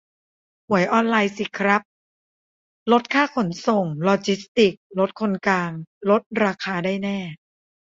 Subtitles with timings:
[0.67, 1.81] หวยออนไลน์สิครับ
[2.91, 5.71] ลดค่าขนส่ง-ลอจิสติกส์ ลดคนกลาง
[6.09, 7.19] ลดราคาได้แน่